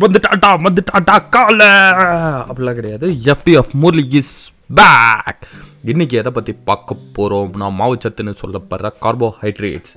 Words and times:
வந்துட்டாட்டா 0.00 0.50
வந்துட்டாட்டா 0.66 1.28
கால. 1.28 1.60
அப்படிலாம் 2.48 2.74
கிடையாது. 2.74 3.06
FT 3.24 3.56
of 3.56 3.72
Murali 3.72 4.06
is 4.10 4.34
back 4.78 5.46
இன்றைக்கி 5.84 6.12
எதை 6.12 6.30
பற்றி 6.32 6.52
பார்க்க 6.52 6.96
போகிறோம் 7.12 7.50
நான் 7.56 7.76
மாவுச்சத்துன்னு 7.78 8.32
சொல்லப்படுற 8.40 8.88
கார்போஹைட்ரேட்ஸ் 9.04 9.92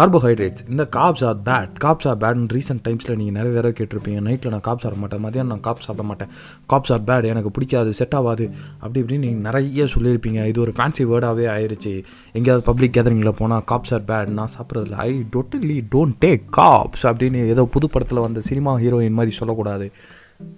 கார்போஹைட்ரேட்ஸ் 0.00 0.62
இந்த 0.68 0.88
carbs 0.96 1.24
are 1.28 1.38
bad 1.42 1.70
carbs 1.84 2.08
are 2.08 2.16
பேட்னு 2.16 2.48
recent 2.56 2.82
டைம்ஸில் 2.86 3.16
நீங்கள் 3.16 3.36
நிறைய 3.38 3.52
தடவை 3.54 3.72
கேட்டிருப்பீங்க. 3.78 4.20
நைட்டில் 4.28 4.48
நான் 4.48 4.60
காப்ஸ் 4.60 4.84
சாப்பிட 4.84 4.96
மாட்டேன். 4.96 5.22
மதியானம் 5.24 5.52
நான் 5.52 5.60
காப் 5.60 5.80
சாப்பிட 5.80 6.06
மாட்டேன். 6.08 6.28
காப்ஸ் 6.72 6.92
ஆர் 6.92 7.02
பேட் 7.02 7.24
எனக்கு 7.24 7.50
பிடிக்காது. 7.50 7.92
செட் 7.92 8.14
ஆகாது. 8.14 8.50
அப்படி 8.78 9.00
இப்படின்னு 9.02 9.18
நீங்கள் 9.18 9.46
நிறைய 9.48 9.84
சொல்லியிருப்பீங்க. 9.94 10.46
இது 10.46 10.60
ஒரு 10.60 10.74
ஃபேன்சி 10.76 11.06
வேர்டாகவே 11.12 11.46
ஆயிடுச்சு 11.54 12.04
எங்கேயாவது 12.32 12.64
பப்ளிக் 12.64 12.94
கேதரிங்கில் 12.96 13.38
போனால் 13.38 13.64
காப்ஸ் 13.72 13.94
ஆர் 13.98 14.04
பேட் 14.10 14.34
நான் 14.40 14.54
சாப்பிட்றதில்ல. 14.58 14.98
I 15.06 15.26
totally 15.36 15.78
don't 15.94 16.18
take 16.26 16.44
carbs 16.56 17.02
அப்படின்னு 17.02 17.46
ஏதோ 17.46 17.64
புது 17.64 17.88
படத்தில் 17.90 18.18
வந்த 18.18 18.40
சினிமா 18.40 18.74
ஹீரோயின் 18.78 19.18
மாதிரி 19.20 19.34
சொல்லக்கூடாது. 19.36 19.88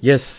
Yes 0.00 0.32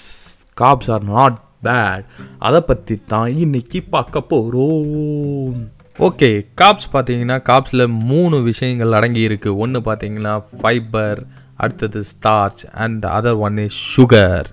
carbs 0.62 0.92
are 0.92 1.04
not 1.04 1.40
bad 1.64 2.04
அதை 2.40 2.62
பற்றி 2.62 3.02
தான் 3.08 3.38
இன்னைக்கு 3.38 3.82
பார்க்க 3.90 4.22
போகிறோம் 4.22 5.70
ஓகே 6.00 6.48
காப்ஸ் 6.62 6.90
பார்த்தீங்கன்னா 6.94 7.38
காப்ஸில் 7.42 7.88
மூணு 7.88 8.42
விஷயங்கள் 8.42 8.92
அடங்கி 8.92 9.28
இருக்குது 9.28 9.56
ஒன்று 9.56 9.80
பார்த்தீங்கன்னா 9.80 10.44
ஃபைபர் 10.62 11.22
அடுத்தது 11.56 12.02
starch 12.02 12.62
and 12.74 13.06
other 13.06 13.38
one 13.38 13.58
is 13.58 13.80
sugar 13.98 14.46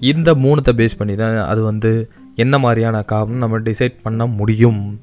இந்த 0.00 0.34
மூணுத்தை 0.34 0.72
பேஸ் 0.72 0.98
பண்ணி 0.98 1.14
தான் 1.14 1.36
அது 1.36 1.62
வந்து 1.62 2.10
என்ன 2.34 2.58
மாதிரியான 2.58 3.04
காப்னு 3.12 3.42
நம்ம 3.42 3.58
டிசைட் 3.58 3.94
பண்ண 4.02 4.26
முடியும். 4.26 5.00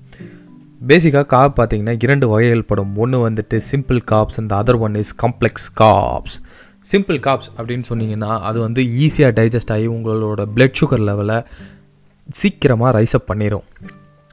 பேசிக்காக 0.88 1.26
காப் 1.26 1.60
பார்த்தீங்கன்னா 1.60 1.96
இரண்டு 2.04 2.28
வகைகள் 2.28 2.64
படும். 2.64 2.96
ஒன்று 2.96 3.30
வந்துட்டு 3.30 3.62
simple 3.72 4.00
carbs 4.12 4.38
and 4.38 4.52
other 4.52 4.78
one 4.78 4.96
is 4.96 5.16
complex 5.22 5.70
carbs 5.80 6.38
simple 6.84 7.20
carbs 7.20 7.50
அப்படின்னு 7.58 7.86
சொன்னீங்கன்னா 7.90 8.32
அது 8.50 8.60
வந்து 8.60 8.82
ஈஸியாக 9.06 9.34
டைஜஸ்ட் 9.40 9.74
ஆகி 9.76 9.88
உங்களோட 9.88 10.42
பிளட் 10.56 10.78
சுகர் 10.80 11.04
லெவலை 11.10 11.40
சீக்கிரமாக 12.30 12.92
ரைஸ் 12.98 13.16
அப் 13.18 13.30
பண்ணிடும் 13.32 13.66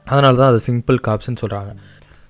அதனால 0.07 0.33
தான் 0.37 0.51
அது 0.53 0.61
சிம்பிள் 0.69 0.99
காப்ஸ்னு 1.07 1.41
சொல்கிறாங்க 1.43 1.73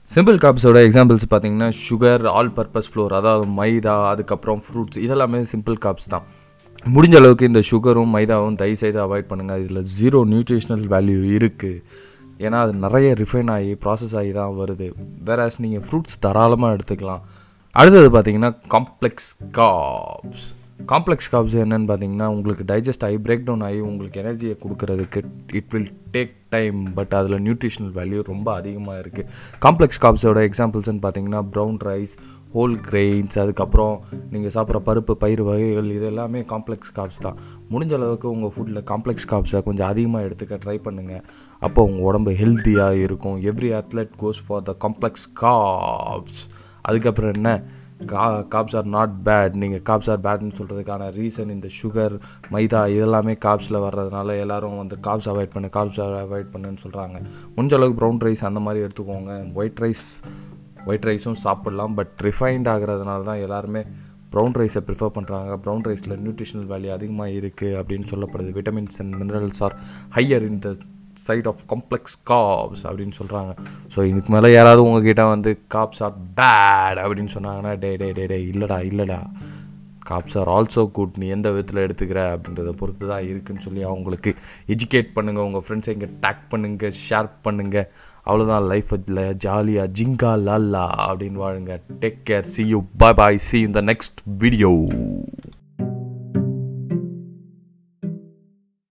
சிம்பிள் 0.09 0.39
காப்ஸோட 0.45 0.81
எக்ஸாம்பிள்ஸ் 0.89 1.27
பார்த்தீங்கன்னா 1.31 1.69
சுகர் 1.87 2.25
ஆல் 2.37 2.51
பர்பஸ் 2.57 2.89
ஃப்ளோர் 2.91 3.15
அதாவது 3.21 3.47
மைதா 3.61 3.95
அதுக்கப்புறம் 4.11 4.61
ஃப்ரூட்ஸ் 4.67 4.99
இதெல்லாமே 5.05 5.41
சிம்பிள் 5.53 5.79
காப்ஸ் 5.85 6.09
தான். 6.13 6.27
முடிஞ்ச 6.87 7.17
அளவுக்கு 7.21 7.49
இந்த 7.51 7.61
சுகரும் 7.71 8.13
மைதாவும் 8.17 8.59
தயவு 8.61 8.79
செய்து 8.83 8.99
அவாய்ட் 9.05 9.31
பண்ணுங்கள் 9.31 9.63
இதில் 9.63 9.83
ஜீரோ 9.97 10.19
நியூட்ரிஷனல் 10.33 10.85
வேல்யூ 10.93 11.19
இருக்குது 11.39 11.83
ஏன்னா 12.41 12.59
அது 12.65 12.73
நிறைய 12.85 13.09
ரிஃபைன் 13.23 13.51
ஆகி 13.57 13.73
ப்ராசஸ் 13.85 14.15
ஆகி 14.21 14.33
தான் 14.39 14.55
வருது. 14.61 14.89
வேற 15.29 15.49
நீங்கள் 15.65 15.85
ஃப்ரூட்ஸ் 15.89 16.17
தாராளமாக 16.25 16.77
எடுத்துக்கலாம். 16.77 17.23
அடுத்தது 17.81 18.09
பார்த்தீங்கன்னா 18.15 18.51
காம்ப்ளெக்ஸ் 18.75 19.33
காப்ஸ் 19.59 20.47
காம்ப்ளெக்ஸ் 20.91 21.31
காப்ஸ் 21.33 21.55
என்னன்னு 21.63 21.87
பார்த்தீங்கன்னா 21.89 22.27
உங்களுக்கு 22.35 22.65
டைஜஸ்ட் 22.71 23.05
ஆகி 23.07 23.17
பிரேக் 23.27 23.45
டவுன் 23.47 23.65
ஆகி 23.69 23.79
உங்களுக்கு 23.89 24.21
எனர்ஜியை 24.23 24.55
கொடுக்கறதுக்கு 24.63 25.21
it 25.59 25.71
will 25.75 25.89
take 26.15 26.33
time 26.55 26.79
but 26.99 27.15
அதில் 27.19 27.43
நியூட்ரிஷனல் 27.47 27.93
வேல்யூ 27.99 28.21
ரொம்ப 28.31 28.49
அதிகமாக 28.61 29.01
இருக்குது 29.03 29.29
காம்ப்ளெக்ஸ் 29.65 30.01
காப்ஸோட 30.05 30.43
எக்ஸாம்பிள்ஸ்னு 30.49 31.03
பார்த்தீங்கன்னா 31.05 31.41
ப்ரௌன் 31.55 31.79
ரைஸ் 31.89 32.13
ஹோல் 32.55 32.77
கிரெயின்ஸ் 32.89 33.39
அதுக்கப்புறம் 33.43 33.97
நீங்கள் 34.35 34.55
சாப்பிட்ற 34.57 34.81
பருப்பு 34.89 35.17
பயிர் 35.23 35.43
வகைகள் 35.49 35.89
இது 35.97 36.07
எல்லாமே 36.13 36.43
காம்ப்ளெக்ஸ் 36.53 36.93
காப்ஸ் 36.99 37.23
தான். 37.27 37.39
முடிஞ்ச 37.73 37.95
அளவுக்கு 37.99 38.29
உங்கள் 38.35 38.53
ஃபுட்டில் 38.57 38.83
காம்ப்ளெக்ஸ் 38.93 39.29
காப்ஸை 39.33 39.63
கொஞ்சம் 39.69 39.89
அதிகமாக 39.93 40.27
எடுத்துக்க 40.29 40.59
ட்ரை 40.65 40.79
பண்ணுங்கள் 40.87 41.25
அப்போ 41.63 41.83
உங்கள் 41.89 42.07
உடம்பு 42.11 42.35
ஹெல்த்தியாக 42.43 43.03
இருக்கும். 43.07 43.37
Every 43.53 43.73
athlete 43.81 44.15
goes 44.23 44.43
for 44.47 44.65
the 44.71 44.75
complex 44.87 45.27
carbs 45.43 46.41
அதுக்கப்புறம் 46.89 47.35
என்ன? 47.39 47.51
கா 48.13 48.25
காப்ஸ் 48.55 48.75
ஆர் 48.79 48.89
நாட் 48.95 49.13
பேட் 49.27 49.55
நீங்கள் 49.61 49.83
காப்ஸ் 49.89 50.09
ஆர் 50.13 50.23
பேட்னு 50.27 50.57
சொல்கிறதுக்கான 50.59 51.05
ரீசன் 51.19 51.53
இந்த 51.55 51.69
சுகர் 51.79 52.15
மைதா 52.55 52.81
இதெல்லாமே 52.95 53.35
காப்ஸில் 53.45 53.79
வர்றதுனால 53.85 54.35
எல்லாரும் 54.45 54.77
வந்து 54.81 54.97
காப்ஸ் 55.07 55.29
அவாய்ட் 55.33 55.55
பண்ணு 55.55 55.69
காப்ஸ் 55.77 56.01
அவாய்ட் 56.07 56.51
பண்ணுன்னு 56.55 56.83
சொல்கிறாங்க 56.85 57.17
முடிஞ்ச 57.55 57.75
அளவுக்கு 57.79 57.99
ப்ரௌன் 58.01 58.21
ரைஸ் 58.27 58.43
அந்த 58.49 58.61
மாதிரி 58.67 58.85
எடுத்துக்கோங்க. 58.87 59.31
ஒயிட் 59.61 59.81
ரைஸ் 59.85 60.07
ஒயிட் 60.89 61.09
ரைஸும் 61.11 61.39
சாப்பிட்லாம். 61.45 61.95
பட் 62.01 62.13
ரிஃபைன்ட் 62.29 62.69
ஆகிறதுனால 62.75 63.25
தான் 63.31 63.41
எல்லாருமே 63.47 63.83
ப்ரௌன் 64.35 64.57
ரைஸை 64.61 64.83
ப்ரிஃபர் 64.89 65.15
பண்ணுறாங்க 65.17 65.57
ப்ரௌன் 65.65 65.87
ரைஸில் 65.89 66.15
நியூட்ரிஷனல் 66.25 66.69
வேல்யூ 66.73 66.93
அதிகமாக 66.99 67.37
இருக்குது 67.41 67.77
அப்படின்னு 67.81 68.09
சொல்லப்படுது. 68.13 68.53
Vitamins 68.59 69.01
and 69.05 69.15
minerals 69.23 69.63
are 69.69 69.77
higher 70.19 70.47
in 70.51 70.61
the 70.67 70.71
side 71.25 71.47
of 71.47 71.63
complex 71.73 72.17
carbs 72.31 72.83
அப்படின்னு 72.87 73.17
சொல்கிறாங்க 73.19 73.53
ஸோ 73.95 74.05
இதுக்கு 74.05 74.33
மேலே 74.33 74.53
யாராவது 74.53 74.83
உங்ககிட்ட 74.83 75.25
வந்து 75.25 75.53
காப்ஸ் 75.75 76.03
ஆர் 76.03 76.17
பேட் 76.41 77.01
அப்படின்னு 77.05 77.35
சொன்னாங்கன்னா 77.37 77.79
டே 77.79 77.97
டே 77.97 78.13
டே 78.13 78.27
டே 78.27 78.41
இல்லைடா 78.53 78.81
இல்லைடா. 78.91 79.21
காப்ஸ் 80.11 80.39
ஆர் 80.39 80.49
ஆல்சோ 80.49 80.91
குட் 80.91 81.15
நீ 81.17 81.29
எந்த 81.29 81.51
விதத்தில் 81.51 81.83
எடுத்துக்கிற? 81.87 82.21
அப்படின்றத 82.35 82.73
பொறுத்து 82.73 83.09
தான் 83.09 83.25
இருக்குன்னு 83.25 83.61
சொல்லி 83.61 83.83
அவங்களுக்கு 83.83 84.31
எஜுகேட் 84.75 85.09
பண்ணுங்கள் 85.17 85.47
உங்கள் 85.49 85.65
ஃப்ரெண்ட்ஸை 85.67 85.89
இங்கே 85.89 86.11
டேக் 86.25 86.45
பண்ணுங்கள் 86.53 86.95
ஷேர் 87.09 87.31
பண்ணுங்கள் 87.47 87.89
அவ்வளோதான் 88.27 88.69
லைஃப் 88.73 88.93
இதில் 88.93 89.37
ஜாலியாக 89.37 89.89
ஜிங்கா 89.99 90.33
லாலா 90.47 90.87
அப்படின்னு 91.09 91.43
வாழுங்க. 91.45 91.81
Take 92.05 92.21
care 92.31 92.43
see 92.43 92.63
you 92.69 92.81
bye 92.97 93.15
bye 93.15 93.39
see 93.39 93.61
இந்த 93.61 93.83
நெக்ஸ்ட் 93.83 94.21
வீடியோ 94.45 94.71